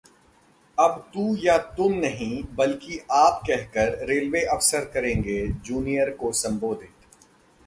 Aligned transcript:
अब 0.77 0.95
तू 1.13 1.35
या 1.35 1.57
तुम 1.77 1.93
नहीं 1.93 2.43
बल्कि 2.55 2.99
आप 3.11 3.41
कहकर 3.47 4.05
रेलवे 4.05 4.41
अफसर 4.45 4.85
करेंगे 4.85 5.45
जूनियर 5.65 6.09
को 6.11 6.31
संबोधित 6.31 6.89